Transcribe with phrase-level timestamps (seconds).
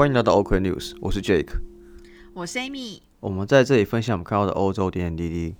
[0.00, 1.60] 欢迎来到 OK News，我是 Jake，
[2.32, 3.02] 我是 Amy。
[3.20, 5.54] 我们在这里分享我们看到的欧洲点点滴滴。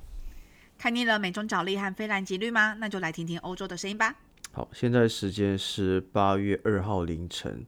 [0.79, 2.73] 看腻了美中角力和非蓝即绿吗？
[2.81, 4.17] 那就来听听欧洲的声音吧。
[4.53, 7.67] 好，现在时间是八月二号凌晨，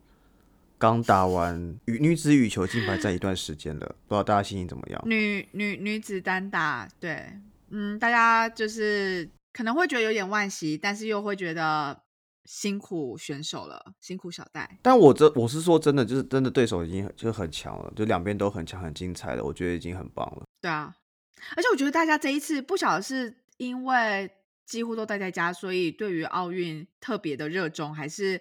[0.78, 5.02] 刚打完羽女子羽球金牌战一段时间了， 不知道大家心情怎么样？
[5.04, 7.34] 女女女子单打，对，
[7.68, 12.00] 嗯，大家就是可能会觉得有点惋惜，但是又会觉得
[12.44, 14.78] 辛苦选手了，辛苦小戴。
[14.82, 20.42] 但我这我是说真的，就是真的对手已经就是很强了，就两边都很强很精彩的，我觉得已经很棒了。
[20.60, 20.94] 对啊，
[21.56, 24.30] 而且我觉得大家这一次不晓得是因为
[24.66, 28.40] 几乎都待在家，所以对于奥运特别的热衷，还是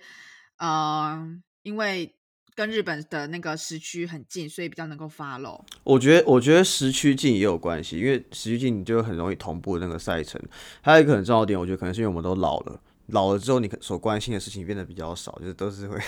[0.58, 1.27] 呃
[1.63, 2.16] 因为
[2.54, 5.63] 跟日本的那个时区很近，所以比较能够 follow。
[5.84, 10.41] 我觉得，我觉得时区近也有关系，因为时区近你就很容易同步那个赛程。
[10.82, 15.98] 还有一个很重要的点，我觉得可能是因为我们都老了，老了之后你所关心的事情变得比较少，就是都是会。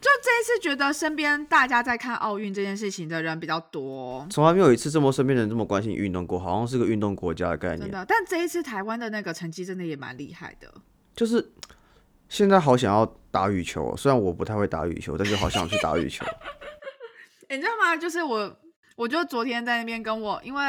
[0.00, 7.80] 就这一次觉得身边大家在看奥运这件事情的人比较多，从来没有一次这么身边人这么关心运动过，好像是个运动国家的概念。
[7.80, 8.04] 真的。
[8.08, 10.72] 但这一次台湾的那个成绩真的也蛮厉害的。
[11.14, 11.52] 就是
[12.28, 16.24] 现在好想要打羽球哦，虽然我不太会打羽球，但是好想去打羽球。
[17.48, 17.96] 欸你知道吗？
[17.96, 18.56] 就是我，
[19.00, 20.62] 我就昨天在那边跟我，因为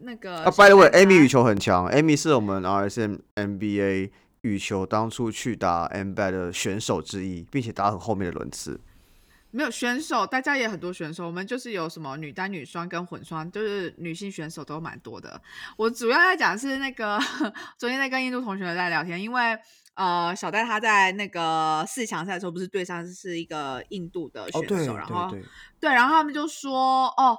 [0.00, 4.10] 那个啊，by the way，Amy 他羽球很强，Amy 是我们 RSM NBA
[4.42, 8.78] 羽球当初去打 M b a 的选手之一，并且打很后面的轮次。
[9.52, 15.40] 没有选手，大家也很多选手，我们就是有什么女单、女双跟混双，就是女性选手都蛮多的。
[15.78, 17.18] 我主要在讲是那个
[17.78, 19.58] 昨天在跟印度同学在聊天，因为
[19.94, 25.34] 呃小戴他在那个四强赛的时候不是对上是一个印度的选手，然后
[25.80, 27.38] 对，然后他们就说哦，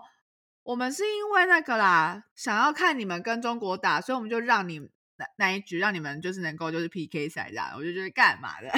[0.70, 4.78] 我们是因为那个啦，想要看你们跟中国打，所以我们就让你
[5.18, 8.70] 那那一局让你们就是能够就是 PK 赛这样，我就觉得干嘛的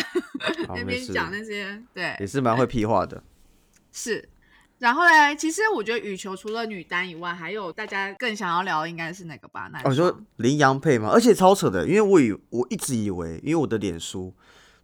[0.73, 3.21] 那边讲那些对也是蛮会屁话的。
[3.91, 4.29] 是。
[4.79, 9.69] 然后嘞，其实我觉得羽球除了女单以外，还有大家更想要聊的应该是那个吧？
[9.73, 14.33] 那哦，你说双羚羊配嘛，而且超扯的，因为我以我一直以为，因为我的脸书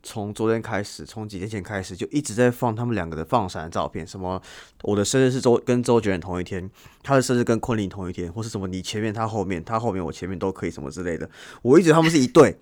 [0.08, 4.42] 从昨天开始，从几天前开始就一直在放他们两个的放闪的照片，什么
[4.84, 6.72] 我的生日是周跟周杰伦同一天，
[7.04, 11.30] 他的生日跟昆凌同一天，或是什么你前面他后面，他后面我前面都可以什么之类的，
[11.62, 12.58] 我一直他们是一对，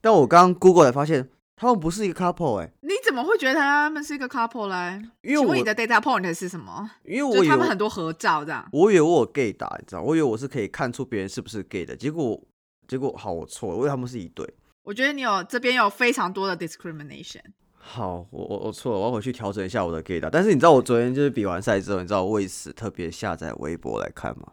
[0.00, 5.02] 但我刚刚 Google 才发现他们不是一个 couple 哎、你怎么会觉得他们是一个 couple 嘞？
[5.22, 6.88] 因为你的 data point 是什么？
[7.02, 8.64] 因为我就是他们很多合照这样。
[8.70, 12.40] 我以为我有 gay 打，你知道，我以为我是可以看出别人是不是 gay 的，结果
[12.86, 14.48] 结果好，我错了，我以为他们是一对。
[14.84, 17.40] 我觉得你有这边有非常多的 discrimination。
[17.76, 20.30] 好，我我我错了，我要回去调整一下我的 gay 打。
[20.30, 24.52] 但是你知道我昨天就是比完赛之后，你知道我为此特别下载微博来看吗？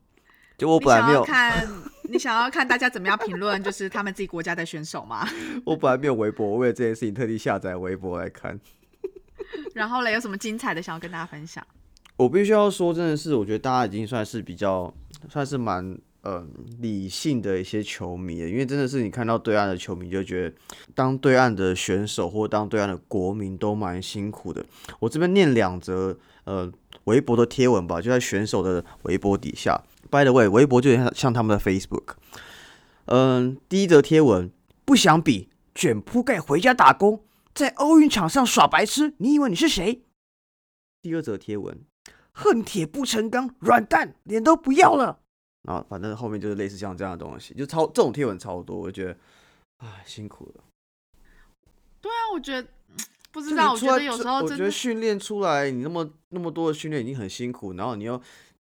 [0.58, 1.68] 就我本来没有，看，
[2.10, 5.28] 你想要看大家怎么样评论，就是他们自己国家的选手吗？
[5.66, 8.60] 我本来没有微博，我为了这件事情特地下载微博来看。
[9.74, 11.66] 然后嘞，有什么精彩的想要跟大家分享？
[12.18, 14.94] 我必须要说，真的是我觉得大家已经算是比较
[15.30, 16.50] 算是蛮嗯
[16.80, 20.56] 理性的一些球迷，因为真的是你看到对岸的球迷，就觉得
[20.94, 24.64] 当对岸的选手或当对岸的国民都蛮辛苦的。
[25.00, 26.72] 我这边念两则呃
[27.06, 29.84] 微博的贴文吧，就在选手的微博底下。
[30.12, 32.16] By the way，微博就像像他们的 Facebook。
[33.06, 34.52] 嗯，第一则贴文
[34.86, 37.24] 不想比，卷铺盖回家打工，
[37.56, 40.04] 在奥运场上耍白痴，你以为你是谁？
[41.02, 41.80] 第二则贴文，
[42.32, 45.21] 恨铁不成钢，软蛋，脸都不要了。
[45.64, 49.18] 然后反正后面就是类似像这样的东西，就超这种贴文超多，我就觉得，
[49.78, 50.64] 唉，辛苦了。
[52.02, 52.68] 对啊，我觉得
[53.32, 58.20] 不知道，我觉得有时候我觉得训练出来，你那么那么多的训练已经很辛苦，然后你要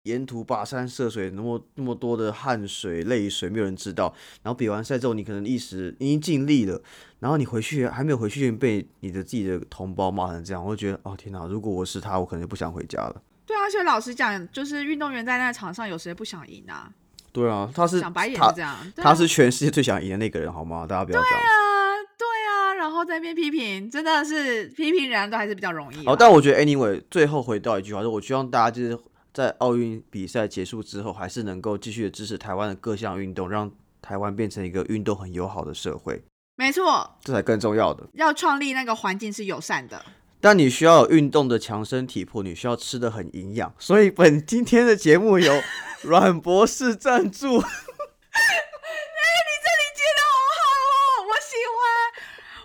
[0.05, 4.13] 沿途跋山涉水，那么那么多的汗水、泪水，没有人知道。
[4.43, 6.83] 然后比完赛之后，你可能一时已经尽力了，
[7.21, 11.47] 然后你回去还没有回去，被你的自己的同胞骂成这样，我就觉得，哦天哪！
[11.47, 13.23] 如果我是他，我可能就不想回家了。
[13.51, 16.89] 对啊，而且老实讲，就是运动员在那个场上有谁不想赢啊？
[17.33, 20.87] 对啊，他是想白眼他是这样，他是全世界最想赢的那个人，好吗？
[20.87, 21.49] 大家不要这样对。
[21.49, 21.51] 啊，
[22.17, 26.03] 对啊，然后在那边批评，真的是批评人都还是比较容易啦。
[26.07, 28.97] 好，但我觉得 anyway，最后回到一句话，就是我希望大家就是
[29.35, 33.69] 在奥运比赛结束之后，还是能够继续的支持台湾的各项运动，让
[34.01, 36.23] 台湾变成一个运动很友好的社会，
[36.55, 38.07] 没错，这才更重要的。
[38.13, 40.05] 要创立那个环境是友善的。
[40.41, 45.63] 但你需要有运动的强身体魄，你需要吃的很营养，所以本今天的节目由
[46.03, 47.61] 阮博士赞助。
[49.63, 51.77] 这里接的好好哦，我喜欢。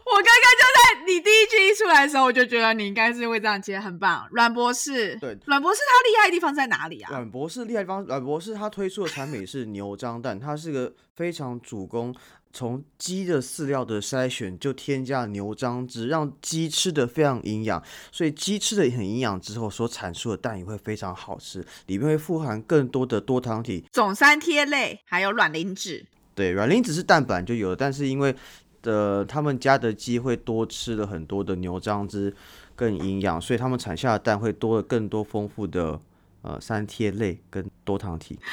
[0.06, 4.26] 我刚刚就在你第一句一出来的时候，我就觉得你应该是会这样接，很棒。
[4.32, 7.10] 阮博士，对阮博士他厉害的地方在哪里啊？
[7.10, 12.16] 阮博士厉害的地方，阮博士他推出的产品是牛樟蛋，它是个非常主攻
[12.56, 26.06] 从鸡的饲料的筛选就添加牛樟汁，让鸡吃的非常营养，所以鸡吃的很营养之后，所产出的蛋也会非常好吃，里面会富含更多的多糖体、总三萜类，还有卵磷脂。
[26.34, 28.34] 对，卵磷脂是蛋本就有的，但是因为
[28.82, 32.34] 的他们家的鸡会多吃了很多的牛樟汁，
[32.74, 36.00] 更营养，所以他们产下的蛋会多了更多丰富的
[36.42, 38.40] 呃三萜类跟多糖体。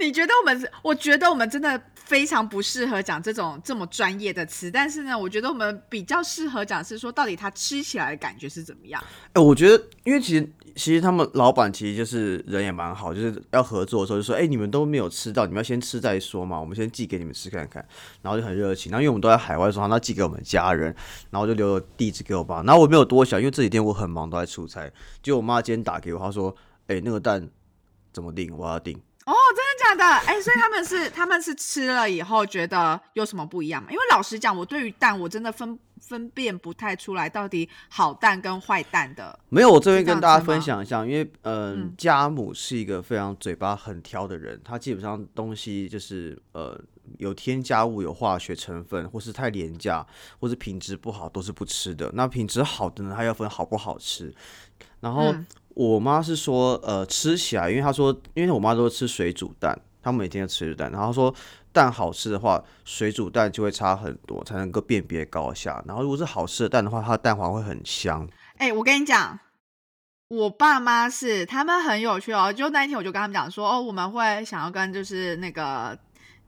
[0.00, 0.70] 你觉得我们？
[0.82, 1.80] 我觉得我们真的
[2.12, 9.02] 非常不适合讲这种这么专业的词，但是呢，我觉得我们比较适合讲是说，到底它吃起来的感觉是怎么样？
[9.32, 17.82] 哎，我觉得，因为其实其实他们老板其实就是人也蛮好，就是要合作的时候就说，哎，你们都没有吃到，你们要先吃再说嘛，我们先寄给你们吃看看，
[18.20, 18.92] 然后就很热情。
[18.92, 20.94] 然后因为我们都在海外，说那寄给我们家人，
[21.30, 22.62] 然后就留了地址给我爸。
[22.62, 24.92] 然后我没有多想，因为这几天我很忙，都在出差。
[25.22, 26.54] 就我妈今天打给我，她说，
[26.88, 27.48] 哎，那个蛋
[28.12, 28.54] 怎么订？
[28.54, 29.00] 我要订。
[29.24, 29.71] 哦，真的假
[30.02, 30.16] 的？
[30.26, 33.88] 哎，所以他们是他们是吃了以后觉得有什么不一样吗？
[33.90, 39.38] 因为老实讲，我对于蛋我真的分分辨不太出来到底好蛋跟坏蛋的。
[39.48, 46.78] 没有，我这边跟大家分享一下，因为嗯，家母是一个非常嘴巴很挑的人，他基本上东西就是呃
[47.18, 50.04] 有添加物、有化学成分，或是太廉价，
[50.40, 52.10] 或是品质不好，都是不吃的。
[52.14, 54.34] 那品质好的呢，他要分好不好吃，
[55.00, 55.34] 然后。
[55.74, 61.34] 我妈是说，呃，吃起来，因为她说，因为我妈都吃水煮蛋，她每天都吃水煮蛋，然后说
[61.72, 65.82] 蛋好吃的话，水煮蛋就会差很多，才能够辨别高下。
[65.86, 68.28] 然后如果是好吃的蛋的话，它的蛋黄会很香。
[68.56, 69.38] 哎，我跟你讲，
[70.28, 72.52] 我爸妈是他们很有趣哦。
[72.52, 75.98] 就那一天我就跟他们讲说，哦，我们会想要跟就是那个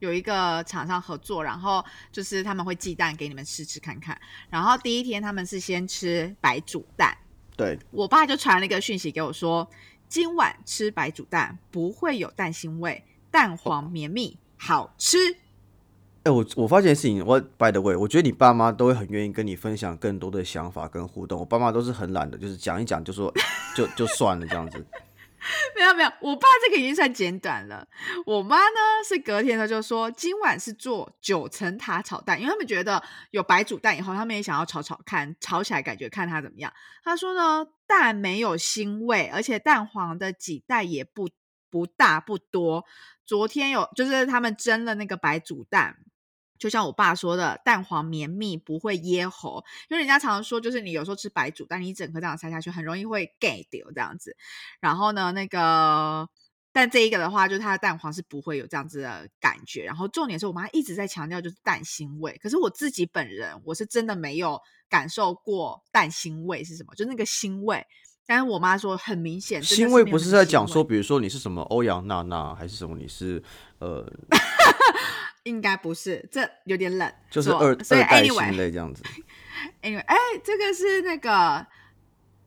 [0.00, 4.18] 有一个厂商合作，然后就是他们会寄蛋给你们吃吃看看。
[4.50, 7.16] 然后第一天他们是先吃白煮蛋。
[7.56, 9.68] 对我爸就传了一个讯息给我，说
[10.08, 13.02] 今晚吃白煮蛋不会有蛋腥味，
[13.34, 15.18] 蛋黄绵密，好吃。
[16.22, 21.40] 哎，我我发现事情，我 by the way，我觉得你爸妈都会很愿意跟你分享更多的想法跟互动。
[21.40, 23.34] 我爸妈都是很懒的，就是讲一讲就说
[23.74, 24.78] 就就算了这样子。
[25.76, 27.84] 没有没有，我爸这个已经算简短了。
[28.24, 33.02] 我妈呢是隔天呢就说今晚是做九层塔炒蛋，因为他们觉得
[33.32, 36.72] 有白煮蛋以后，他们也想要炒炒看，炒起来感觉看它怎么样。
[37.02, 41.28] 他说呢，蛋没有腥味，而且蛋黄的几袋也不
[41.74, 42.84] 不大不多。
[43.26, 45.96] 昨天有就是他们蒸了那个白煮蛋。
[46.56, 49.64] 就像我爸说的，蛋黄绵密，不会噎喉。
[49.90, 54.36] 因为人家常常说，就是你有时候吃白煮，但你一整颗这样塞下去，很容易会 get 掉这样子。
[54.78, 56.28] 然后呢，那个，
[56.72, 59.82] 但这一个的话，就是它的蛋黄是不会有这样子的感觉。
[59.82, 62.38] 然后重点是我妈一直在强调，就是蛋腥味。
[62.40, 67.84] 可是我自己本人，我是真的没有感受过蛋腥味是什么，就那个腥味。
[68.26, 73.42] 但是我妈说很明显，腥味不是在讲说，比如说你是什么欧阳娜娜，还是什么你是
[73.78, 74.10] 呃。
[75.44, 79.02] 应该不是，这有点冷，就是二二代心类这样子。
[79.82, 81.66] Anyway，哎，这个是那个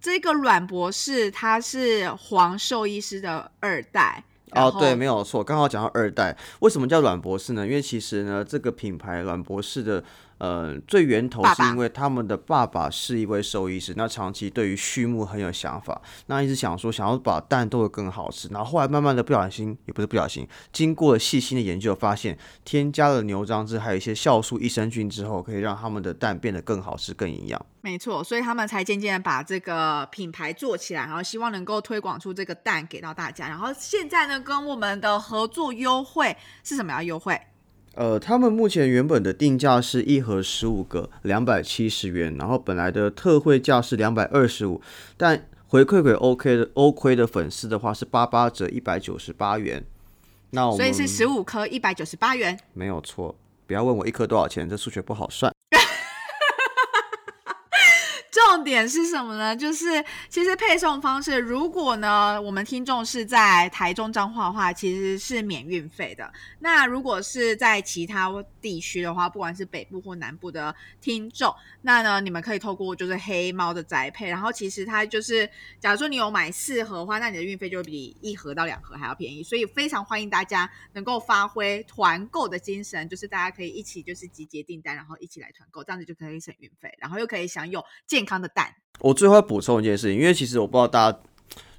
[0.02, 4.24] 这个阮博士，他是黄兽医师的二代。
[4.54, 7.68] 哦，对，没有错，刚好讲到二代，为什么叫阮博士呢？
[7.68, 10.04] 因为其实呢，这个品牌阮博士的。
[10.40, 27.66] 呃，最源头是因为他们的爸爸是一位兽医师，那长期对于畜牧很有想法，那一直想说想要把蛋做得更好吃，然后后来慢慢的不小心，也不是不小心，经过了细心的研究，发现添加了牛樟汁还有一些酵素、益生菌之后，可以让他们的蛋变得更好吃、更营养。
[27.82, 33.48] 没错，所以他们才渐渐的把这个品牌做起来，然后希望能够推广出这个蛋给到大家。
[33.48, 37.40] 然后现在呢，跟我们的合作优惠是什么样优惠？
[37.98, 44.80] 呃，他们目前原本的定价是一盒十五个，两百七十元，然后本来的特惠价是两百二十五，
[45.18, 49.84] 但回馈给 OK 的 OK 的粉丝的话是八八折一百九十八元。
[50.52, 53.36] 那我所以是十五颗一百九十八元，没有错。
[53.66, 55.52] 不要问我一颗多少钱，这数学不好算。
[58.46, 59.56] 重点是什么呢？
[59.56, 66.32] 就是其实配送方式，如果呢我们听众是在台中彰化的话，其实是免运费的。
[66.60, 71.52] 那如果是在其他地区的话，不管是北部或南部的听众，
[71.82, 79.42] 那呢你们可以透过就是黑猫的宅配，然后其实它就是，假如说你有买四盒的话，那你的运费就比一盒到两盒还要便宜。
[79.42, 88.76] 所以非常欢迎大家能够发挥团购的精神，就是大家可以一起就是集结订单，然后一起来团购，这样子就可以省运费，然后又可以享有健康的蛋。
[89.00, 91.20] 我最后要补充一件事情，因为其实我不知道大家，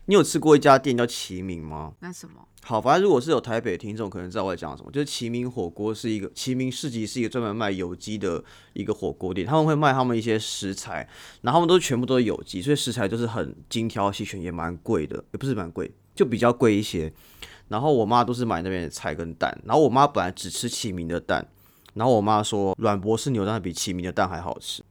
[0.07, 1.93] 你有吃过一家店叫齐名吗？
[2.00, 2.47] 那什么？
[2.62, 4.90] 好，反正如果是有台北听众，可能知道我在讲什么。
[4.93, 9.47] 就是齐名火锅是一个齐名市集，是一个专门卖有机的一个火锅店。
[9.47, 11.09] 他们会卖他们一些食材，
[11.43, 17.12] 然后他们都全部都是有机，所以食材就是很精挑细选，也蛮贵的，也不是蛮贵，就比较贵一些。
[17.69, 21.49] 然后我妈都是买那边的菜跟蛋，然后我妈本来只吃齐名的蛋。
[21.95, 24.85] 然后我妈说软博士牛蛋比齐名的蛋还好吃，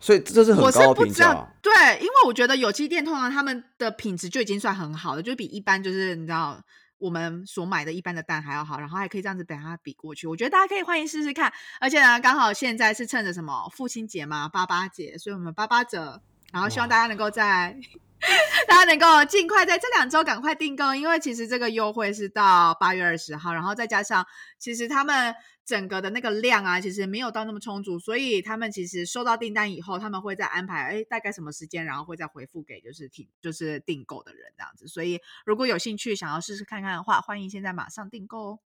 [0.00, 6.60] 所以这是很高的不知道评价。，对，因为我觉得有机店通常他们的品质就已经算很好了，就比一般就是你知道
[6.98, 10.26] 我们所买的一般的蛋还要好，然后还可以这样子等它比过去。
[10.26, 16.20] 我觉得大家可以欢迎试试看，而且呢，刚好现在是趁着什么父亲节嘛，八八节，所以我们八八折，
[16.52, 17.76] 然后希望大家能够在。
[18.66, 24.24] 大家能够尽快在这两周赶快订购，因为其实这个优惠是到八月二十号，然后再加上
[24.58, 34.86] 其实他们整个的那个量啊，其实没有到那么充足，所以他们其实收到订单以后，他们会再安排哎大概什么时间，然后会再回复给就是订就是订购的人这样子。
[34.86, 38.58] 所以如果有兴趣想要试试看看的话，欢迎现在马上订购哦。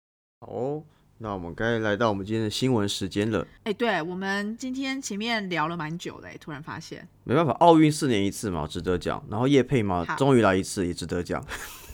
[0.41, 0.85] 好哦，
[1.19, 3.47] 那我们该来到我们今天的新闻时间了。
[3.65, 9.23] 哎，对我们今天前面聊了蛮久的，哎，突然发现，没办法，奥运四年一次嘛，值得讲。
[9.31, 11.43] 然后叶配嘛，终于来一次，也值得讲。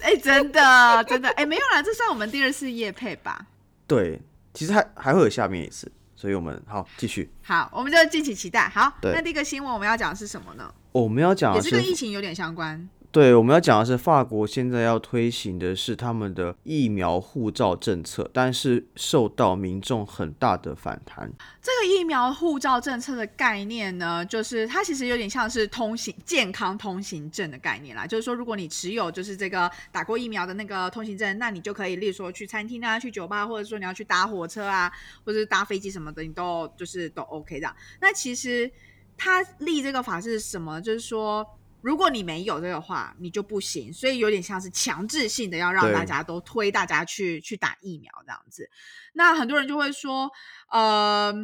[0.01, 3.47] 哎，真的真的，哎，没有啦，这算我们第二次夜配吧？
[3.87, 4.21] 对，
[4.55, 7.31] 其实还还会有下面一次，所以我们好继续。
[7.43, 8.69] 好，我们就敬请期待。
[8.69, 10.73] 好，那第一个新闻我们要讲的是什么呢？
[10.93, 12.89] 我们要讲也是跟疫情有点相关。
[13.13, 21.31] 对，我们要讲的是法国现在要推行的是他们的疫苗护照政策，但是受到民众很大的反弹。
[21.61, 28.07] 这个疫苗护照政策的概念呢，就是它其实有点像是通行健康通行证的概念啦。
[28.07, 34.91] 就是说，如果你持有就是这个打过疫苗的那个通行证，那你就可以，例如说去餐厅啊、去酒吧，或者说你要去搭火车啊，
[35.27, 37.71] 或者是搭飞机什么的，你都就是都 OK 的。
[38.01, 38.71] 那其实
[39.19, 40.81] 它立这个法是什么？
[40.81, 41.47] 就是说。
[41.83, 48.71] 如果你没有这个话，你就不行，所以有点像是强制性的要让大家都推大家去去打疫苗这样子。
[49.15, 50.31] 那很多人就会说，
[50.71, 51.35] 呃，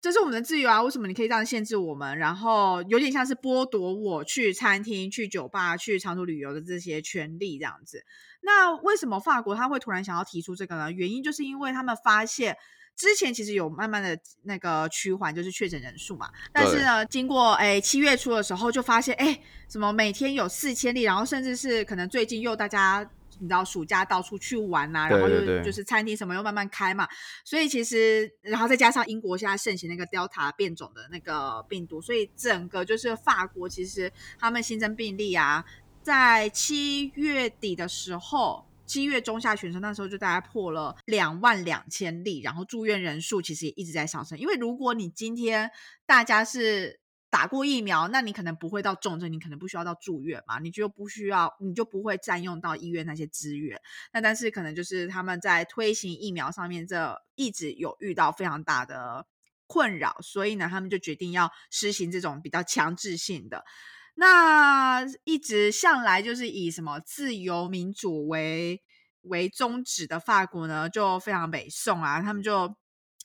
[0.00, 2.18] 这是我们的自由啊，为什么你可以这样限制我们？
[2.18, 8.04] 然后有点像是剥夺我去餐厅、去酒吧、去长途旅游的这些权利这样子。
[8.40, 10.90] 那为什么法国他会突然想要提出这个呢？
[10.90, 12.56] 原因就是因为他们发现。
[12.96, 16.30] 之前其实有慢慢的那个趋缓，就是确诊人数嘛。
[16.52, 23.08] 但是呢，经过哎七月初的时候，就发现哎，什么每天有四千例，然后甚至是可能最近又大家
[23.40, 27.08] 你知道暑假到处去玩呐、然后就就是餐厅什么又慢慢开嘛，
[27.44, 35.64] 所以其实然后再加上英国现在盛行那个 Delta 变种的那个病毒，所以整个就是法国其实他们新增病例啊，
[36.02, 38.64] 在七月底的时候。
[38.92, 44.38] 七月中下旬的时候，那时候就大概破了两万两千例，然后住院人数其实也一直在上升。
[44.38, 45.70] 因为如果你今天
[46.04, 53.80] 大家是打过疫苗，那你可能不会到重症，你可能不需要到住院嘛，你就不需要，你就不会占用到医院那些资源。
[54.12, 59.26] 那但是可能就是他们在推行疫苗上面，这一直有遇到非常大的
[59.66, 63.64] 困扰，所以呢，他们就决定要实行这种比较强制性的。
[64.14, 68.82] 那一直向来就是以什么自由民主为
[69.22, 72.76] 为宗旨的法国呢，就非常北宋啊，他们就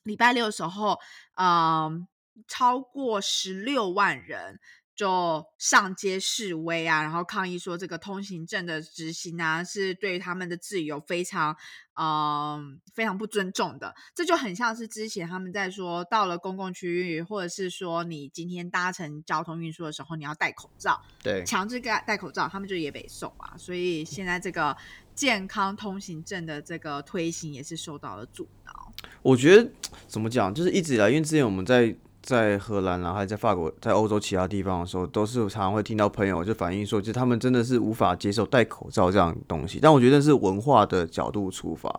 [0.03, 0.97] 礼拜六的时候，
[1.35, 2.07] 嗯，
[2.47, 4.59] 超过十六万人
[4.97, 11.55] 就上街示威啊，然后抗议说这个通行证的执行啊，是对他们的自由非常，
[11.93, 13.93] 嗯，非常不尊重的。
[14.15, 23.53] 这就很像是之前他们在说，到了公共区域，或者是说你今天搭乘交通运输的时候，你要戴口罩，对，强制戴戴口罩，他们就也得送啊。
[23.55, 24.75] 所以现在这个
[25.13, 28.91] 健康通行证的这个推行也是受到了阻挠。
[29.21, 29.69] 我觉得
[30.07, 31.95] 怎么讲，就是一直以来，因为之前我们在
[32.27, 39.79] 在荷兰啊，还在法国，在欧洲其他地方的时候，都是常常会听到朋友就反映说，就他们真的是无法接受戴口罩这样东西。
[39.81, 41.89] 但我觉得是文化的角度出发。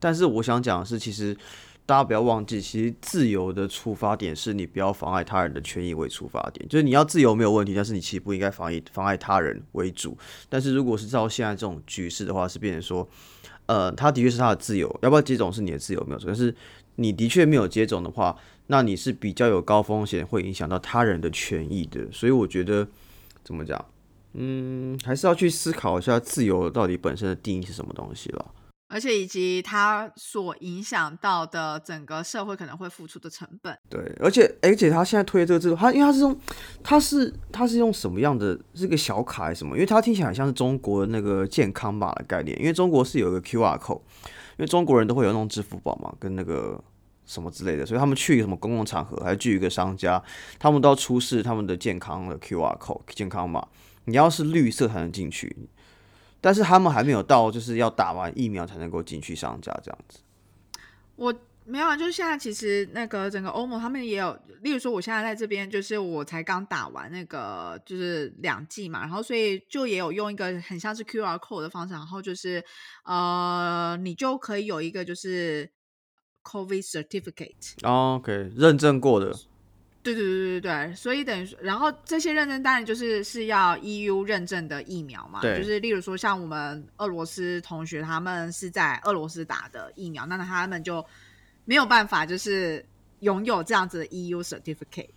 [0.00, 1.36] 但是我想讲的是，其实
[1.84, 10.16] 大家不要忘记，其实自由的出发点是你不要妨碍他人的权益为出发点，就是你要自由没有问题，但是你其实不应该妨碍妨碍他人为主。
[10.48, 13.06] 但是如果是照现在这种局势的话，是变成说。
[13.66, 16.26] 呃，他的确是他的自由，要不要接种是你的自由，没有错。
[16.26, 16.54] 但是
[16.96, 22.10] 你的确没有接种的话，那你是比较有高风险，会影响到他人的权益的。
[22.10, 22.86] 所以我觉得
[23.42, 23.84] 怎么讲，
[24.32, 28.46] 嗯，还是要去思考一下自由到底本身的定义是什么东西了。
[28.86, 33.76] 而且以及它所影响到的整个社会可能会付出的成本。
[33.90, 36.38] 对，而且而且他现在推的这个制度，他因为他是用，
[36.82, 39.74] 他是他是用什么样的是个小卡还是什么？
[39.74, 46.80] 因为它听起来很像是中国的那个健康码的概念，因为中国是有一个 QR code，因为中国人都会有那种支付宝嘛，跟那个
[47.26, 50.22] 什么之类的，所以他们去什么公共场合，还去一个商家，
[50.58, 53.66] 他们都要出示他们的健康的 QR code 健康码，
[54.04, 55.56] 你要是绿色才能进去。
[56.40, 60.18] 但是他们还没有到，就是要打完疫苗才能够进去商家这样子。
[61.16, 72.62] 我没有啊，就是现在其实那个整个欧盟他们也有，例如说我现在在这边，就是我才刚打完那个就是两剂嘛，然后所以就也有用一个很像是 QR code 的方式，然后就是
[73.04, 75.66] 呃，你就可以有一个就是
[76.44, 77.72] COVID certificate。
[77.82, 79.34] OK，认证过的，
[80.02, 91.04] 对对对对对，所以等于说，然后这些认证当然就是是要 EU 认证的疫苗嘛，就是例如说像我们俄罗斯同学他们是在俄罗斯打的疫苗，那他们就
[91.64, 92.84] 没有办法就是
[93.20, 95.08] 拥有这样子的 EU certificate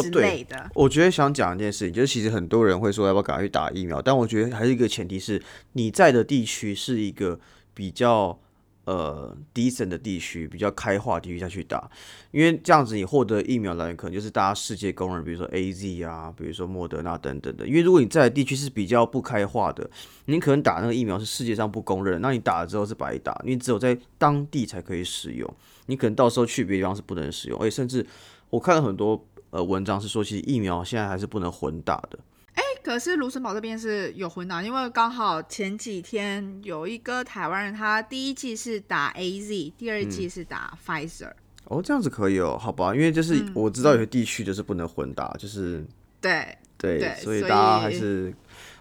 [0.00, 0.70] 之类的。
[0.74, 7.40] 我觉得想讲一件事情，就是其实很多人会说要不要赶快去打疫苗，但我觉得还是一个前提是你在的地区是一个
[7.74, 8.38] 比较
[8.86, 11.90] 呃 decent 的地区，比较开化地区下去打，
[12.30, 17.66] 因为这样子你获得疫苗来源可能就是大家世界公认，比如说 A Z 啊，比如说莫德纳等等的。
[17.66, 19.90] 因为如果你在的地区是比较不开化的，
[20.26, 25.52] 你可能打那个疫苗是世界上不公认，那你打了之后是白打，你只有在当地才可以使用，
[25.86, 28.06] 你可能到时候去别地方是不能使用，而且甚至
[28.50, 32.16] 我看了很多呃文章是说，其实疫苗现在还是不能混打的。
[32.86, 41.32] 可是卢森堡这边是有混打，因为刚好前几天有一个台湾人，他第一季是打 A Z，第二嗯季是打 Pfizer。
[41.64, 45.84] 哦，这样子可以哦，好吧，因为就是嗯我知道有些地区就是不能混打，就是
[46.20, 48.32] 对，对，所所以大家还是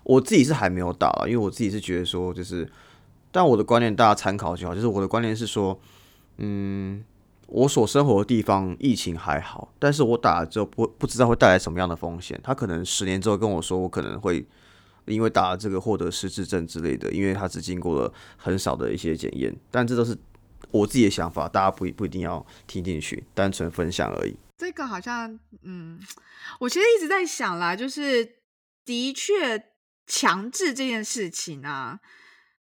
[0.03, 2.69] 我自己是还没有打了，因为我自己是觉得说，就是，
[3.31, 5.79] 但我的观念大家参考就好，就是我的观念是说，
[6.37, 7.03] 嗯，
[7.47, 14.45] 我所生活的地方疫情还好，但是我打了之后不不知道会带来什么样的风险，他可能十年之后跟我说，我可能会。
[15.07, 20.17] 因为打了这个获得失智症之类的，因为他只经过了很少的一些检验，但这都是
[20.71, 24.35] 我自己的想法，大家不不一定要听进去，单纯分享而已。
[24.57, 25.99] 这个好像，嗯，
[26.59, 28.27] 我其实一直在想啦，就是
[28.83, 29.63] 的确
[30.07, 31.99] 强制这件事情啊，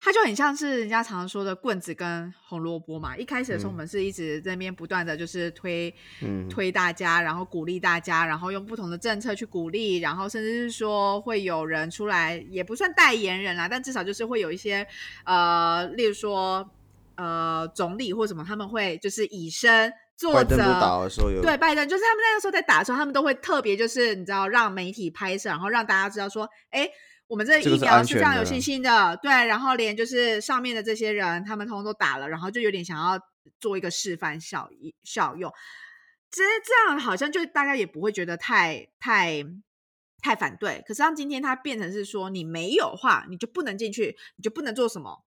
[0.01, 3.17] 它就很像是人家常常说的棍子跟红萝卜嘛。
[3.17, 14.87] 一开始的时候，我们是一直在那边不断的就是推、嗯推大家，然后鼓励大家，然后用不同的政策去鼓励，然后甚至是说会有人出来，也不算代言人啦，但至少就是会有一些
[15.25, 16.71] 呃，例如说
[17.17, 26.89] 呃总理或什么，他们会就是以身作则，拜登不是打的时候有对，拜登就是他们那个时候在打的时候，他们都会特别就是你知道让媒体拍摄，然后让大家知道说，哎，
[27.29, 33.21] 我们这疫苗是非常有信心的，对，然后连就是上面的这些人，他们通通都打了，然后就有点想要
[33.61, 35.53] 做一个示范效益效用，
[36.33, 39.45] 其实这样好像就大家也不会觉得太太。
[40.21, 45.25] 太反对，可是当今天它变成是说你没有话，你就不能进去，你就不能做什么，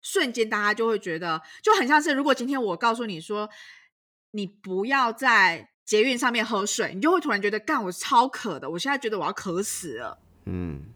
[0.00, 3.50] 瞬间大家就会觉得，就很像是如果今天我告诉你说，
[4.30, 10.18] 你不要在捷运上面喝水，你就会突然觉得，干我超渴的，我现在觉得我要渴死了。
[10.46, 10.86] 嗯，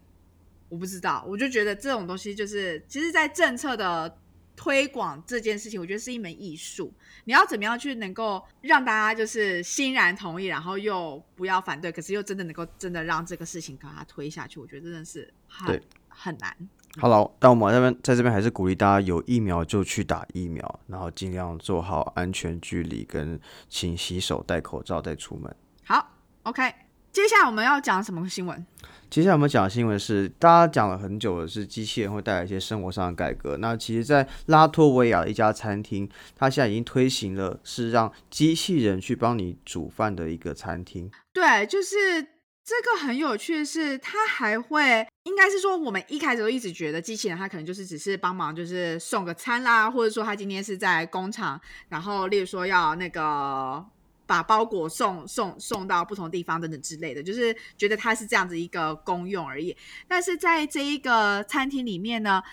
[0.69, 4.17] 我不知道，我就觉得这种东西就是，其实，在政策的
[4.55, 6.93] 推广这件事情，我觉得是一门艺术。
[7.25, 16.55] 你要怎么样去能够让大家就是欣然同意，然后又不要反对，可是又真的能够真的让这个事情把它推下去，我觉得真的是很对很难。
[16.99, 25.55] 好了，但我们这边在这边还是鼓励大家有疫苗就去打疫苗，然后尽量做好安全距离，跟勤洗手、戴口罩再出门。
[25.85, 26.73] 好，OK，
[27.17, 28.63] 接下来我们要讲什么新闻？
[29.09, 33.57] 接下来我们讲的新闻是，大家讲了很久的是机器人会带来一些生活上的改革。
[33.57, 41.09] 那其实，在拉脱维亚的一家餐厅，它现在已经推行了是让机器人去帮你煮饭的一个餐厅。
[41.33, 42.21] 对，就是
[42.63, 53.83] 这个很有趣的是，它还会，应该是说，我们一开始都一直觉得机器人它可能就是只是帮忙，就是送个餐啦，或者说它今天是在工厂，然后例如说要那个
[54.27, 59.75] 把包裹送送送到不同地方等等之类的，就是觉得它是这样子一个功用而已。
[60.07, 62.43] 但是在这一个餐厅里面呢，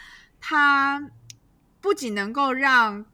[0.41, 1.11] 它
[1.81, 3.05] 不仅能够让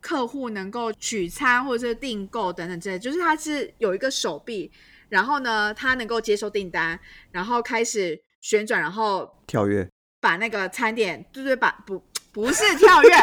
[0.00, 4.72] 客户能够取餐或者是订购等等之类，就是它是有一个手臂，
[5.08, 6.98] 然后呢，它能够接收订单，
[7.30, 9.88] 然后开始旋转，然后跳跃，
[10.20, 13.10] 把那个餐点，对对，把不不是跳跃，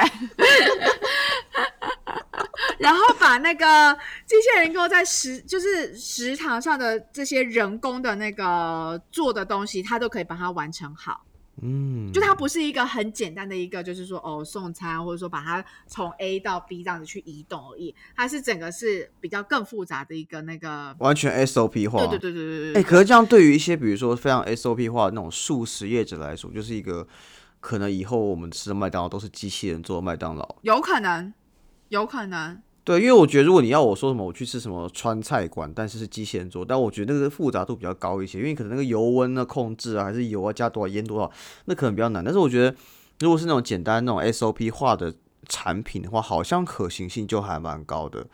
[2.80, 11.24] 然后把那个机器人能够在食就是食堂上的这些人工的那个做的东西，它都可以把它完成好。
[11.62, 20.96] 嗯，就它不是一个很简单的一个，就是说哦送餐，或者说把它从 A 到 B 这样子去移动而已，它是整个是比较更复杂的一个那个。
[20.98, 22.00] 完全 SOP 化。
[22.08, 22.84] 对对对对对哎、对。
[22.84, 27.08] 可是这样对于一些比如说非常 SOP 化的那种素食业者来说，就是一个
[27.60, 30.56] 可能以后我们吃的麦当劳都是机器人做的麦当劳。
[30.64, 31.32] 有可能，
[31.90, 32.60] 有可能，
[32.90, 41.32] 对，因为我觉得如果你要我说什么，我去吃什么川菜馆，但是是机器人做，但我觉得那个复杂度比较高一些，因为可能那个油温的控制啊，还是油啊加多少腌多少，
[41.66, 42.24] 那可能比较难。
[42.24, 42.76] 但是我觉得
[43.20, 45.14] 如果是那种简单那种 SOP 化的
[45.48, 48.26] 产品的话，好像可行性就还蛮高的。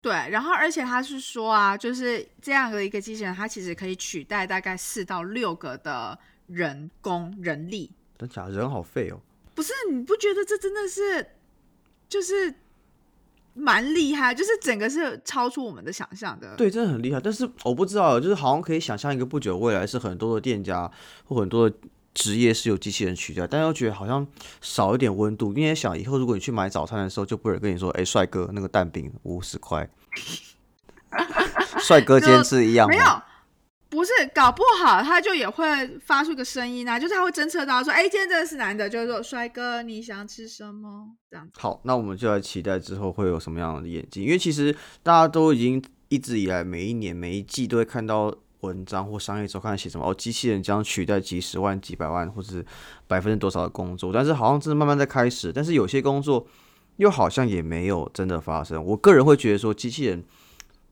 [0.00, 0.12] 对。
[0.12, 7.90] 然后，而且他是说啊，就是这样的一个机器人，它其实可以取代大概四到六个的人工人力。
[8.16, 9.18] 真假人好废哦。
[9.56, 11.32] 不是，你不觉得这真的是
[12.08, 12.54] 就是
[13.60, 16.54] 蛮厉害，就是整个是超出我们的想象的。
[16.56, 17.20] 对，真的很厉害。
[17.20, 20.90] 但是我不知道，就是好像可以想象一个不久未来是很多的店家
[21.24, 21.76] 或很多的
[22.14, 24.26] 职业是由机器人取代，但又觉得好像
[24.60, 25.52] 少一点温度。
[25.52, 29.88] 因为想以后如果你去买早餐的时候，就不会跟你说：“哎，帅哥，那个蛋饼五十块。
[31.80, 33.04] ”帅哥今天吃一样没有。
[33.90, 41.08] 不是，搞不好他就也会发出个声音啊，就是他会侦测到说，哎，今天这个是男的，就是说，帅哥，你想吃什么？
[41.28, 41.48] 这样。
[41.58, 52.64] 好，那我们就来期待之后会有什么样的演进，因为其实大家都已经一直以来每一年每一季都会看到文章或商业周刊写什么哦，机器人将取代几十万、几百万或是
[53.08, 56.46] 百分之多少的工作，但是好像真的慢慢在开始，但是有些工作
[56.98, 58.84] 又好像也没有真的发生。
[58.84, 60.24] 我个人会觉得说，机器人。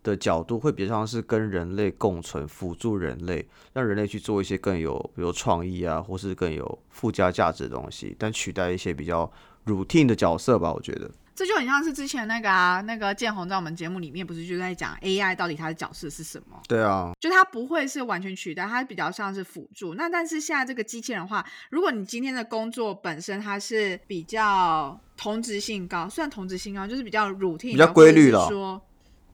[0.02, 9.30] 的角度会比较像是跟人类共存，辅助人类，让人类去做一些更有，比如创意啊，或是更有附加价值的东西，但取代一些比较
[9.66, 10.72] routine 的角色吧。
[10.72, 16.60] 我觉得这就很像是之前那个啊，那个建宏在我们节目里面不是就在讲 AI 到底它的角色是什么？
[16.66, 19.94] 对啊，就它不会是完全取代，它比较像是辅助。
[19.94, 28.48] 那但是现在这个机器人话，如果你今天的工作本身它是比较同质性高，算同质性高，就是比较 routine，比较规律了。
[28.48, 28.80] 说。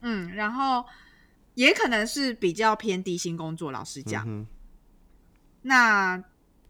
[0.06, 0.84] 嗯，然后
[1.54, 3.72] 也可能是比较偏低薪工作。
[3.72, 4.46] 老实讲，
[5.62, 6.22] 那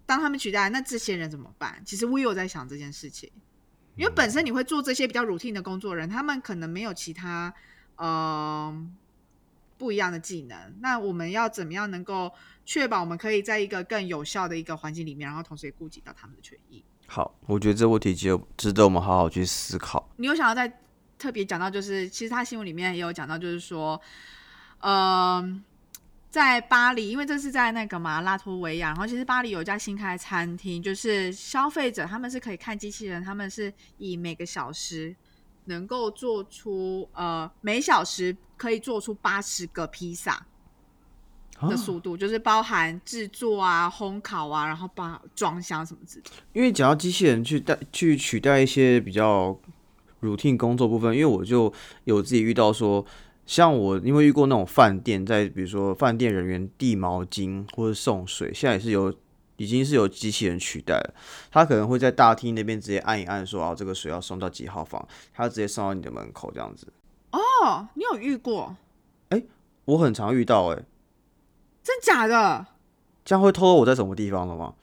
[0.06, 1.82] 当他们取代那这些人怎么办？
[1.84, 3.28] 其实我有在想这件事情，
[3.96, 7.52] 因为本身你会做这些比较 routine 的工作人，他们可能没有其他
[7.96, 8.72] 呃
[9.76, 10.56] 不一样的技能。
[10.78, 12.32] 那我们要怎么样能够
[12.64, 16.84] 确保我们可以在一个更有效的一个环境里面，然后同时也顾及到他们的权益？
[17.08, 20.08] 好，我觉得这问题就值得我们好好去思考。
[20.18, 20.80] 你有想要在？
[21.24, 23.98] 特别讲到，就是其实他新闻里面也有讲到，就是说，
[24.80, 25.42] 呃，
[26.28, 35.16] 在巴黎，因为这是在那个嘛拉脱维亚，然后其实巴黎有一家新开的餐厅，就是消费者他们是可以看机器人，他们是以每个小时
[35.64, 40.44] 能够做出呃每小时可以做出八十个披萨
[41.62, 46.24] 的速度，就是包含制作啊、烘烤啊，然后把装箱什么之类。
[46.52, 49.58] 因为讲到机器人去代去取代一些比较。
[50.24, 51.72] Routine 工作部分，因为我就
[52.04, 53.04] 有自己遇到说，
[53.46, 59.14] 像我因为遇过那种饭店，在比如说饭店人员递毛巾或者送水，现在也是有
[59.56, 61.14] 已经是有机器人取代了。
[61.50, 66.86] 他可能会在大厅那边直接按一按，说啊这个水要送到几号房，他直接送到你的门口这样子。
[67.30, 68.74] 哦，你有遇过？
[69.28, 69.42] 哎，
[69.84, 70.82] 我很常遇到，哎，
[71.82, 72.66] 真假的？
[73.24, 74.74] 这样会透露我在什么地方了吗？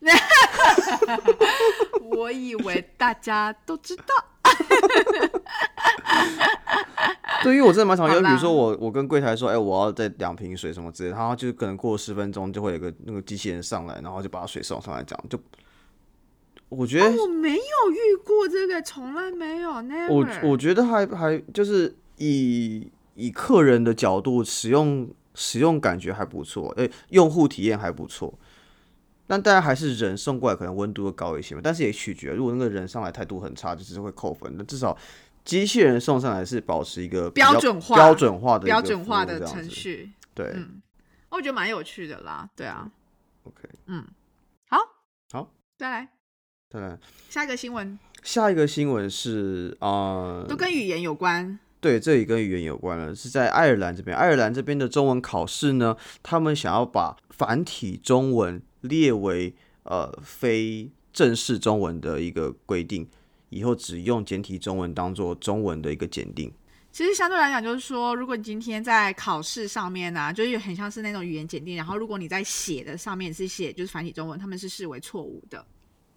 [2.02, 4.04] 我以为大家都知道。
[7.42, 15.40] 对，因为我真的蛮常用，比如说我我跟柜台说，哎，我要再两瓶水什么之类，然后就可能过十分钟就会有个那个机器人上来，然后就把水送上来，这样就
[16.68, 19.70] 我觉得我没有遇过这个，从来没有。
[20.10, 28.34] 我我觉得还还就是以以客人的角度使用使用感觉还不错，哎，用户体验还不错。
[29.30, 31.60] 但大家还是人送过来，可能温度会高一些嘛。
[31.62, 34.52] 但是也取决，如果那个人上来态度很差，就是会扣分。
[34.58, 34.98] 那至少
[35.44, 40.10] 机器人送上来是保持一个标准化、标准化的标准化的程序。
[40.34, 40.82] 对，嗯，
[41.28, 42.50] 我觉得蛮有趣的啦。
[42.56, 42.90] 对啊
[43.44, 44.04] ，OK，嗯，
[44.68, 44.78] 好，
[45.30, 46.08] 好，再来，
[46.68, 47.96] 再来，下一个新闻。
[48.24, 51.56] 下一个新闻是啊，都跟语言有关。
[51.80, 54.16] 对，这里跟语言有关了，是在爱尔兰这边。
[54.16, 58.60] 爱尔兰这边的中文考试呢，他们想要把繁体中文。
[58.82, 63.08] 列为呃非正式中文的一个规定，
[63.48, 66.52] 以后只用简体中文当做中文的一个检定。
[66.92, 75.64] 其实相对来讲，就是说，如果你今天在考试上面呢，就是很像是那种语言检定，然后如果你在写的上面是写就是繁体中文，他们是视为错误的。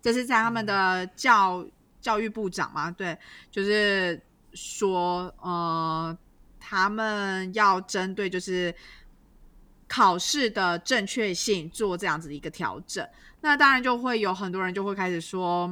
[0.01, 1.65] 这是在他们的教
[2.01, 2.89] 教育部长嘛？
[2.89, 3.17] 对，
[3.51, 4.19] 就是
[4.53, 6.17] 说呃，
[6.59, 8.73] 他们要针对就是。
[9.93, 13.07] 考试的正确性做这样子的一个调整，
[13.41, 15.71] 那当然就会有很多人就会开始说，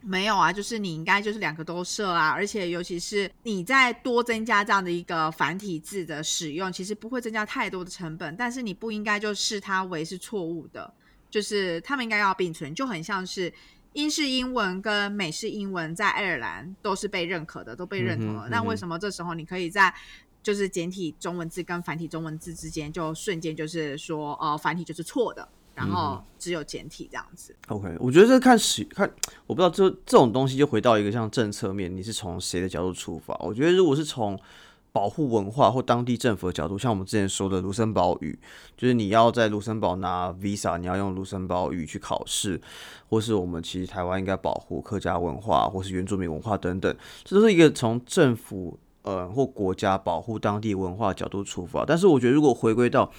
[0.00, 10.90] 没有啊，就是你应该就是两个都设啊，而且尤其是你再多增加这样的一个繁体字的使用，其实不会增加太多的成本，但是你不应该就视它为是错误的，
[11.28, 13.52] 就是他们应该要并存，就很像是
[13.92, 19.94] 英式英文跟美式英文在爱尔兰都是被认可的，都被认同了，那为什么这时候你可以在？
[20.42, 27.54] 就是简体中文字跟繁体中文字之间，就瞬间就是说，呃，繁体就是错的，然后只有简体这样子。
[27.68, 29.08] OK，我觉得这看使看，
[29.46, 33.36] 我不知道这这种东西就回到一个像政策面，你是从谁的角度出发？
[33.40, 34.38] 我觉得如果是从
[34.90, 38.38] 保护文化或当地政府的角度，像我们之前说的卢森堡语，
[38.76, 42.60] 就是你要在卢森堡拿 visa，你要用卢森堡语去考试，
[43.08, 51.84] 或是我们其实台湾应该保护客家文化或是原住民文化等等，这都是一个从政府呃或国家保护当地文化角度出发。
[51.84, 53.12] 但是我觉得，如果回归到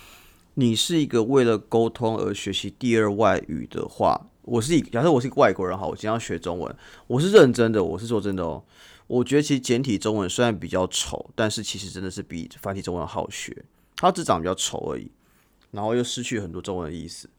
[0.55, 6.75] 你是一个为了沟通而学习第二外语的话，我是一假设我是一个外国人哈，我今天要学中文，
[7.07, 8.63] 我是认真的，我是说真的哦。
[9.07, 13.65] 我觉得其实简体中文虽然比较丑，但是其实真的是比繁体中文好学。
[13.95, 15.11] 它只长比较丑而已，
[15.71, 17.29] 然后又失去很多中文的意思。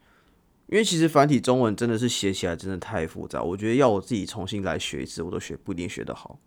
[0.67, 6.39] 因为其实繁体中文真的是写起来真的太复杂，我觉得要我自己重新来学一次，我都学不一定学得好。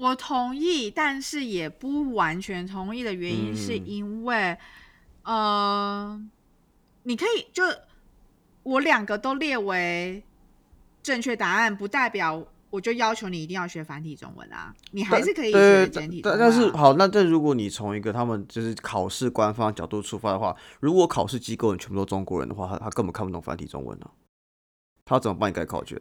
[0.00, 4.56] 嗯，我同意，但是也不完全同意的原因是因为，
[5.24, 6.20] 呃，
[7.02, 7.62] 你可以就
[8.62, 10.22] 我两个都列为
[11.02, 12.46] 正确答案，不代表。
[12.70, 14.72] 我就要求你一定要学繁体中文啊！
[14.92, 16.20] 你还是可以学简体。
[16.22, 24.08] 但但是好，那这如果你从一个他们就是考试官方角度出发的话，如果考试机构人全部都中国人的话，他他根本看不懂繁体中文呢。
[25.04, 26.00] 他怎么帮你改考卷？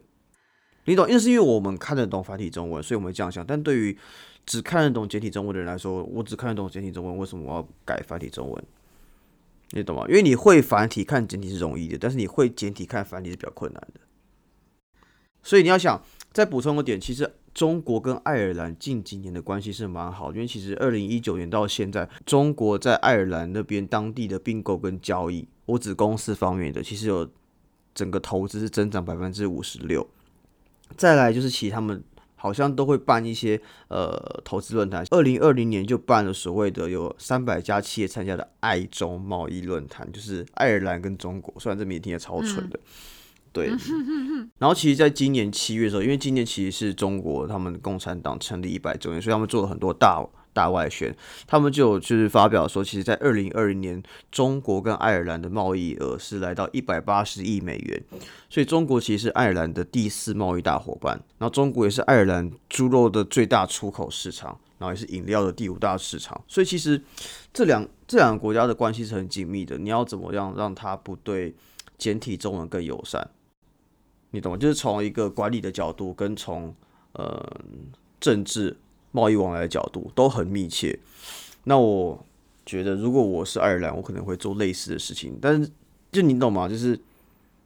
[0.90, 1.08] 你懂？
[1.08, 3.46] 因为是因为我们看得懂繁体中文，所以我们这样想。
[3.46, 3.98] 但对于
[4.46, 8.64] 只看得懂简体中文的人来说，我只看得懂简体中文，为什么我要改繁体中文？
[9.72, 10.06] 你懂吗？
[10.10, 14.00] 因为你会繁体看简体是容易的，但是你会简体看繁体是比较困难的。
[15.44, 16.02] 所以你要想。
[16.32, 27.28] 再补充个点，其实中国跟爱尔兰近几年的关系是蛮好，因为其实二零一九年到现在，中国在爱尔兰那边当地的并购跟交易，我指公司方面的，其实有
[27.96, 30.08] 整个投资是增长百分之五十六。
[30.98, 32.04] 再来就是其实他们
[32.36, 42.80] 好像都会办一些呃投资论坛，二零二零年就办了所谓的有三百家企业参加的爱中贸易论坛，就是爱尔兰跟中国，虽然这名听也超蠢的。
[43.52, 43.68] 对，
[44.60, 50.24] 然后其实，在今年七月的时候，因为今年其实是中国他们共产党成立一百周年，所以他们做了很多大
[50.60, 51.16] 大外宣，
[51.48, 58.04] 他们就就是发表说，其实，在二零二零年，中国跟爱尔兰的贸易额是来到一百八十亿美元，
[58.50, 67.02] 所以中国其实是爱尔兰的第四贸易大伙伴，然后中国也是爱尔兰猪肉的最大出口市场，然后也是饮料的第五大市场，所以其实
[67.54, 71.56] 这两这两个国家的关系是很紧密的，你要怎么样让它不对
[71.98, 73.30] 简体中文更友善？
[74.32, 74.58] 你懂吗？
[74.58, 76.76] 就是从一个管理的角度，跟从
[77.14, 77.42] 呃
[78.20, 78.78] 政治
[79.12, 80.98] 贸易往来的角度都很密切。
[81.64, 82.26] 那我
[82.66, 85.38] 觉得，如果我是爱尔兰，我可能会做类似的事情。
[85.42, 85.70] 但是，
[86.12, 86.68] 就你懂吗？
[86.70, 87.00] 就是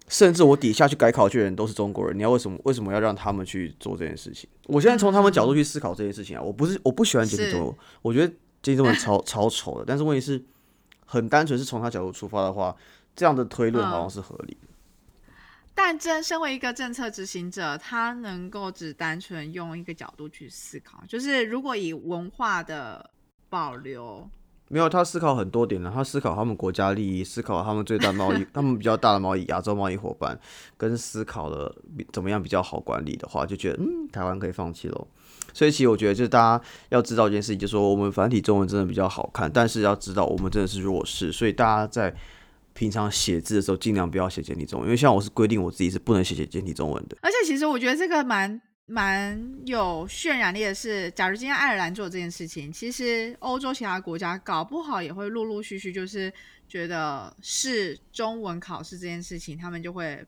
[0.07, 4.49] 甚至我底下去改考卷的人都是中国人，你要为什么为什么要让他们去做这件事情？
[4.67, 8.27] 我现在从他们角度去思考这件事情啊，我不是我不喜欢简体中文，我觉得
[8.61, 9.85] 简体中文超超丑的。
[9.85, 10.43] 但是问题是，
[11.05, 12.75] 很单纯是从他角度出发的话，
[13.15, 14.67] 这样的推论好像是合理的。
[15.75, 23.09] 但真身为一个政策执行者，他能够只单纯用一个角度去思考，就是如果以文化的
[23.49, 24.29] 保留，
[24.67, 30.39] 没有他思考很多点了，他思考他们国家利益，思考他们最大贸易， 他们比较大的贸易亚洲贸易伙伴，
[30.77, 31.75] 跟思考了
[32.11, 35.07] 怎么样比较好管理的话，就觉得嗯，台湾可以放弃喽。
[35.53, 42.15] 所以其实我觉得，就是大家要知道一件事情，就是说我们繁体中文真的比较好看，但是要知道我们真的是弱势，所以大家在。
[42.73, 47.17] 平常写字的时候，尽量不要写简体中文，因为像我是规定我自己是不能写写简体中文的。
[47.21, 56.31] 而且其实我觉得这个蛮蛮有渲染力的是，假如今天爱尔兰做这件事情，其实欧洲其他国家搞不好也会陆陆续续就是
[56.67, 60.25] 觉得是中文考试这件事情，他们就会。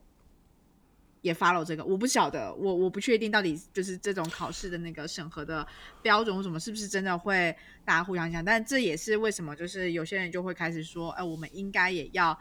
[1.26, 5.66] 也 follow 这个，我不晓得，我我不确定到底就是这种考试的那个审核的
[6.04, 8.46] 标准什么，是不是真的会大家互相讲？
[8.46, 12.38] 但这也是为什么，就是有些人就会开始说，哎，我们应该也要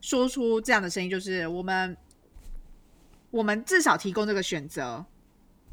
[0.00, 1.94] 说出这样的声音，就是我们
[3.30, 5.04] 我们至少提供这个选择，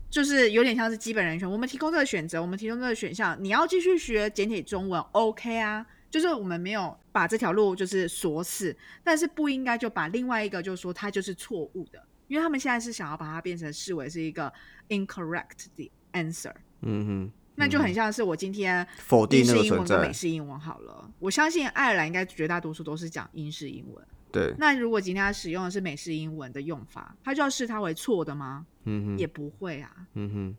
[0.09, 12.03] 就是有点像是基本人权，我们提供这个选择，我们提供这个选项，你要继续学简体中文，OK 啊，就是我们没有把这条路就是锁死，但是不应该就把另外一个就是说它就是错误的。
[12.29, 14.51] 因为他们现在是想要把它变成视为是一个
[14.87, 21.11] incorrect 的 answer，嗯哼，那就很像是我今天否定英式英文跟美式英文好了。
[21.19, 24.55] 我相信爱尔兰应该绝大多数都是讲英式英文，对。
[24.57, 28.65] 那如果今天他使用的是美式英文的用法，他就要视它为错的吗？
[28.85, 30.57] 嗯哼，也不会啊，嗯哼。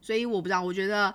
[0.00, 1.14] 所以我不知道，我觉得。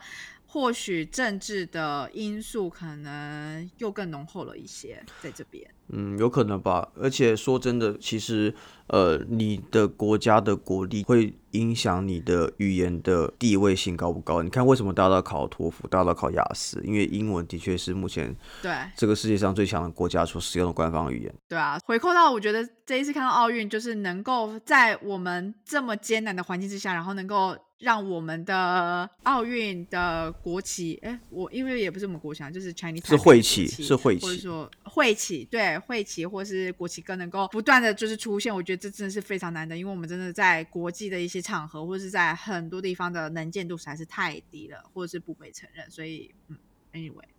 [0.55, 5.69] 或许政治的因素可能又更浓厚了一些，在这边。
[5.89, 6.87] 嗯，有可能吧。
[6.95, 8.55] 而且说真的，其实
[8.87, 14.41] 呃，你的国家的国力会影响你的语言的地位性高不高。
[14.41, 16.81] 你看，为什么大家都要考托福，大家都要考雅思？
[16.85, 21.35] 因为英文的确是目前对这个世界上最强的国家所使用的官方语言。
[21.49, 27.57] 对啊，回扣到我觉得这一次看到奥运，就是能够在我们这么艰难的环境之下，然后能够。
[27.85, 46.57] 让我们的奥运的国旗，哎，我因为也不是我们国旗，就是 Chinese 是会旗，是会旗，或者说会旗，对，会旗或是国旗更能够不断的就是出现，我觉得这真的是非常难的，因为我们真的在国际的一些场合，或者是在很多地方的能见度实在是太低了，或者是不被承认，所以，嗯
[46.93, 47.29] ，anyway，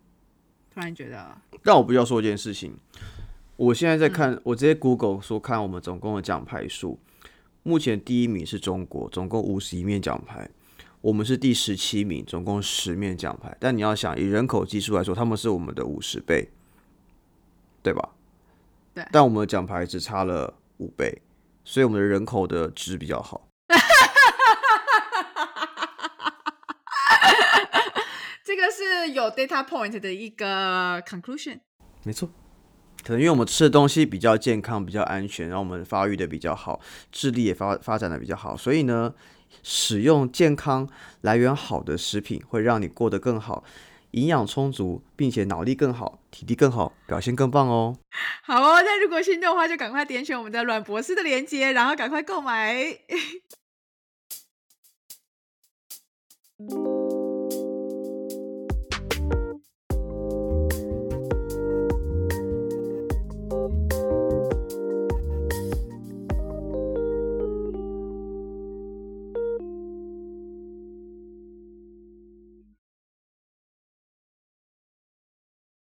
[0.73, 2.73] 突然觉得，但我不要说一件事情，
[3.57, 6.97] 我现在在看，我直接 Google 说看我们总共的奖牌数。
[7.67, 10.49] 目前第一名是中国，总共五十一面奖牌，
[11.01, 13.53] 我们是第十七名，总共十面奖牌。
[13.59, 16.49] 但你要想以人口基数来说，他们是我们的五十倍，
[17.83, 18.11] 对吧？
[18.93, 19.05] 对。
[19.11, 21.21] 但我们的奖牌只差了五倍，
[21.65, 23.49] 所以我们的人口的值比较好。
[28.45, 31.59] 这个是有 data point 的一个 conclusion。
[32.03, 32.29] 没错。
[33.07, 39.13] 可能因为我们吃的东西比较健康、比较安全，然后我们发育的比较好，智力也发发展的比较好，所以呢，
[39.63, 40.85] 使用健康、
[41.21, 43.63] 来源好的食品会让你过得更好，
[44.11, 47.95] 营养充足，并且脑力更好、体力更好、表现更棒哦。
[48.43, 52.75] 好哦，那如果心动的话，就赶快点选我们的阮博士的链接，然后赶快购买。